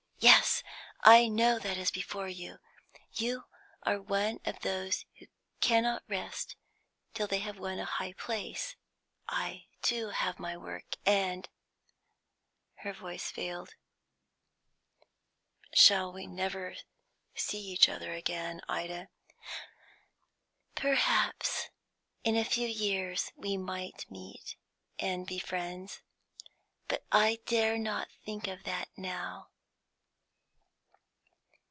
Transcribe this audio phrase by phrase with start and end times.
[0.23, 0.61] Yes;
[1.03, 2.59] I know that is before you.
[3.11, 3.45] You
[3.81, 5.25] are one of those who
[5.61, 6.55] cannot rest
[7.15, 8.75] till they have won a high place.
[9.27, 11.49] I, too, have my work, and"
[12.83, 13.73] Her voice failed.
[15.73, 16.75] "Shall we never
[17.33, 19.07] see each other again, Ida?"
[20.75, 21.69] "Perhaps.
[22.23, 24.55] In a few years we might meet,
[24.99, 26.03] and be friends.
[26.87, 29.47] But I dare not think of that now."